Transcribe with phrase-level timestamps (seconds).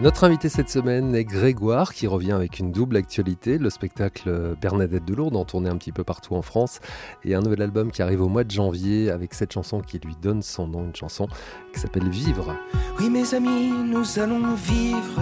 [0.00, 5.04] Notre invité cette semaine est Grégoire qui revient avec une double actualité, le spectacle Bernadette
[5.04, 6.80] de Lourdes en tournée un petit peu partout en France
[7.22, 10.16] et un nouvel album qui arrive au mois de janvier avec cette chanson qui lui
[10.22, 11.28] donne son nom, une chanson
[11.74, 12.56] qui s'appelle Vivre.
[12.98, 15.20] Oui mes amis, nous allons vivre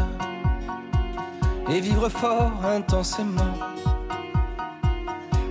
[1.68, 3.58] et vivre fort intensément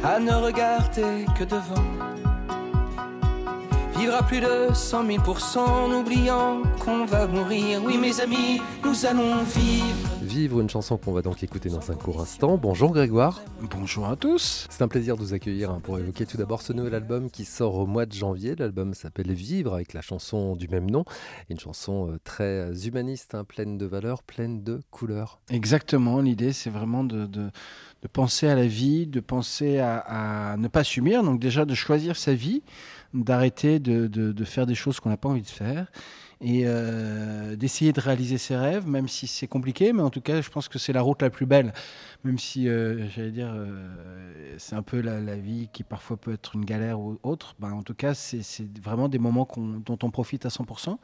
[0.05, 2.16] à ne regarder que devant.
[3.97, 5.23] Vivre à plus de 100 000
[5.55, 7.81] en oubliant qu'on va mourir.
[7.83, 9.95] Oui, mes amis, nous allons vivre.
[10.21, 12.57] Vivre une chanson qu'on va donc écouter dans un court instant.
[12.57, 13.41] Bonjour Grégoire.
[13.71, 14.67] Bonjour à tous.
[14.69, 17.43] C'est un plaisir de vous accueillir hein, pour évoquer tout d'abord ce nouvel album qui
[17.43, 18.55] sort au mois de janvier.
[18.55, 21.03] L'album s'appelle Vivre avec la chanson du même nom.
[21.49, 25.39] Une chanson euh, très humaniste, hein, pleine de valeurs, pleine de couleurs.
[25.49, 26.21] Exactement.
[26.21, 27.49] L'idée, c'est vraiment de, de,
[28.13, 31.23] penser à la vie, de penser à, à ne pas subir.
[31.23, 32.61] Donc déjà de choisir sa vie
[33.13, 35.87] d'arrêter de, de, faire des choses qu'on n'a pas envie de faire
[36.39, 40.41] et euh, d'essayer de réaliser ses rêves, même si c'est compliqué, mais en tout cas,
[40.41, 41.73] je pense que c'est la route la plus belle,
[42.23, 46.55] même si, euh, j'allais dire, euh, c'est un peu la, vie qui parfois peut être
[46.55, 47.55] une galère ou autre.
[47.59, 48.43] Ben, en tout cas, c'est
[48.81, 50.97] vraiment des moments dont on profite à 100%.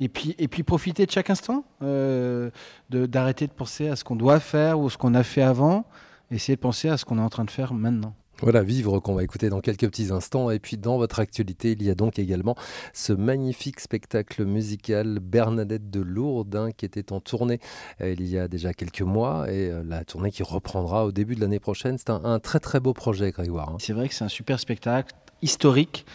[0.00, 4.16] Et puis, et puis profiter de chaque instant, d'arrêter de, de penser à ce qu'on
[4.16, 5.84] doit faire ou ce qu'on a fait avant,
[6.30, 8.14] essayer de penser à ce qu'on est en train de faire maintenant.
[8.42, 10.50] Voilà, Vivre qu'on va écouter dans quelques petits instants.
[10.50, 12.56] Et puis dans votre actualité, il y a donc également
[12.94, 17.60] ce magnifique spectacle musical Bernadette de Lourdes qui était en tournée
[18.00, 21.34] euh, il y a déjà quelques mois et euh, la tournée qui reprendra au début
[21.34, 21.98] de l'année prochaine.
[21.98, 23.70] C'est un, très très beau projet, Grégoire.
[23.70, 23.76] Hein.
[23.78, 26.06] C'est vrai que c'est un super spectacle historique.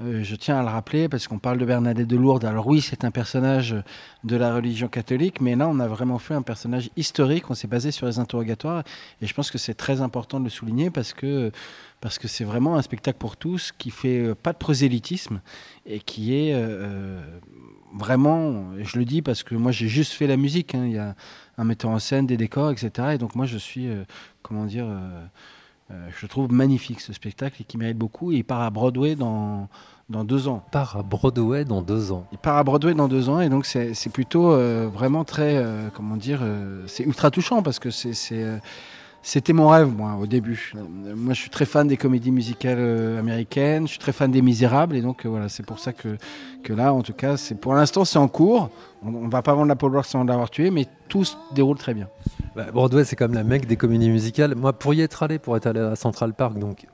[0.00, 2.44] Euh, je tiens à le rappeler parce qu'on parle de Bernadette de Lourdes.
[2.44, 3.76] Alors oui, c'est un personnage
[4.24, 7.48] de la religion catholique, mais là, on a vraiment fait un personnage historique.
[7.48, 8.82] On s'est basé sur les interrogatoires
[9.22, 11.52] et je pense que c'est très important de le souligner parce que
[12.00, 15.40] parce que c'est vraiment un spectacle pour tous qui fait euh, pas de prosélytisme
[15.86, 17.22] et qui est euh,
[17.94, 20.74] vraiment, je le dis parce que moi j'ai juste fait la musique.
[20.74, 20.86] Hein.
[20.86, 21.14] il y a
[21.56, 23.10] un metteur en scène, des décors, etc.
[23.14, 23.88] Et donc moi je suis,
[24.42, 24.86] comment dire
[25.90, 28.32] euh, je trouve magnifique ce spectacle et qui mérite beaucoup.
[28.32, 29.68] Et il part à Broadway dans,
[30.08, 30.62] dans deux ans.
[30.68, 32.26] Il part à Broadway dans deux ans.
[32.32, 35.88] Il part à Broadway dans deux ans et donc c'est plutôt euh, vraiment très, euh,
[35.94, 36.40] comment dire,
[36.86, 38.14] c'est ultra touchant parce que c'est
[39.26, 40.72] c'était mon rêve, moi, au début.
[40.74, 44.94] Moi, je suis très fan des comédies musicales américaines, je suis très fan des Misérables,
[44.96, 46.18] et donc voilà, c'est pour ça que,
[46.62, 48.68] que là, en tout cas, c'est pour l'instant, c'est en cours.
[49.02, 51.94] On, ne va pas vendre la Paul sans l'avoir tué, mais tout se déroule très
[51.94, 52.08] bien.
[52.54, 54.54] Bah, Broadway, c'est comme la mec des comédies musicales.
[54.54, 56.93] Moi, pour y être allé, pour être allé à Central Park, donc euh,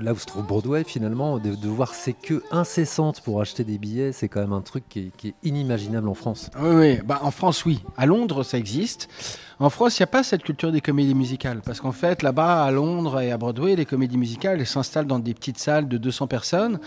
[0.00, 4.12] là où se trouve Broadway, finalement, de, voir ces queues incessantes pour acheter des billets,
[4.12, 6.50] c'est quand même un truc qui est, inimaginable en France.
[6.60, 6.98] Oui, oui.
[7.04, 7.82] Bah, en France, oui.
[7.96, 9.08] À Londres, ça existe.
[9.58, 11.60] En France, il n'y a pas cette culture des comédies musicales.
[11.64, 15.34] Parce qu'en fait, là-bas, à Londres et à Broadway, les comédies musicales, s'installent dans des
[15.34, 16.80] petites salles de 200 personnes,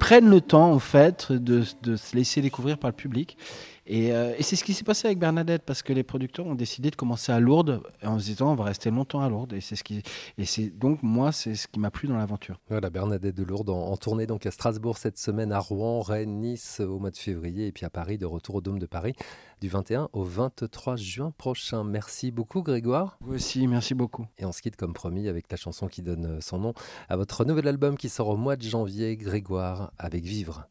[0.00, 3.36] prennent le temps, en fait, de, de se laisser découvrir par le public.
[3.90, 6.90] Euh, et, c'est ce qui s'est passé avec Bernadette, parce que les producteurs ont décidé
[6.90, 9.52] de commencer à Lourdes en se disant on va rester longtemps à Lourdes.
[9.52, 10.02] Et c'est ce qui,
[10.38, 12.60] et c'est donc moi, c'est ce qui m'a plu dans l'aventure.
[12.68, 16.80] Voilà, Bernadette de Lourdes en, tournée donc à Strasbourg cette semaine, à Rouen, Rennes, Nice
[16.80, 19.14] au mois de février, et puis à Paris, de retour au Dôme de Paris
[19.60, 21.82] du 21 au 23 juin prochain.
[21.84, 23.16] Merci beaucoup, Grégoire.
[23.20, 24.26] Vous aussi, merci beaucoup.
[24.38, 26.74] Et on se quitte comme promis avec la chanson qui donne son nom
[27.08, 30.68] à votre nouvel album qui sort au mois de janvier, Grégoire, avec Vivre.